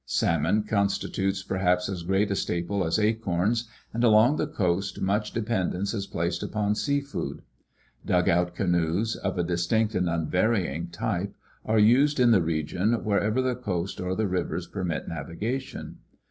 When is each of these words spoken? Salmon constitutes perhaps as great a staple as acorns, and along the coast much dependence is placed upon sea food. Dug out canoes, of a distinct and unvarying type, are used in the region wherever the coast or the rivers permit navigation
Salmon 0.03 0.63
constitutes 0.63 1.43
perhaps 1.43 1.87
as 1.87 2.01
great 2.01 2.31
a 2.31 2.35
staple 2.35 2.83
as 2.83 2.97
acorns, 2.97 3.69
and 3.93 4.03
along 4.03 4.35
the 4.35 4.47
coast 4.47 4.99
much 4.99 5.31
dependence 5.31 5.93
is 5.93 6.07
placed 6.07 6.41
upon 6.41 6.73
sea 6.73 7.01
food. 7.01 7.43
Dug 8.03 8.27
out 8.27 8.55
canoes, 8.55 9.15
of 9.15 9.37
a 9.37 9.43
distinct 9.43 9.93
and 9.93 10.09
unvarying 10.09 10.87
type, 10.87 11.35
are 11.63 11.77
used 11.77 12.19
in 12.19 12.31
the 12.31 12.41
region 12.41 12.93
wherever 13.03 13.43
the 13.43 13.53
coast 13.53 14.01
or 14.01 14.15
the 14.15 14.25
rivers 14.27 14.65
permit 14.65 15.07
navigation 15.07 15.99